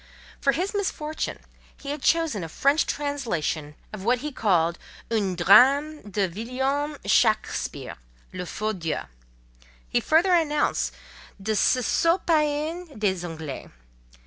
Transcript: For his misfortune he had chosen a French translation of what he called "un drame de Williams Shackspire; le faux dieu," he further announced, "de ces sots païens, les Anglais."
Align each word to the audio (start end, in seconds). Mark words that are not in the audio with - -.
For 0.39 0.53
his 0.53 0.73
misfortune 0.73 1.37
he 1.77 1.91
had 1.91 2.01
chosen 2.01 2.43
a 2.43 2.49
French 2.49 2.87
translation 2.87 3.75
of 3.93 4.03
what 4.03 4.17
he 4.21 4.31
called 4.31 4.79
"un 5.11 5.35
drame 5.35 6.01
de 6.09 6.27
Williams 6.27 6.97
Shackspire; 7.05 7.97
le 8.33 8.47
faux 8.47 8.75
dieu," 8.79 9.01
he 9.87 9.99
further 9.99 10.33
announced, 10.33 10.91
"de 11.39 11.55
ces 11.55 11.85
sots 11.85 12.23
païens, 12.25 12.89
les 13.03 13.23
Anglais." 13.23 13.69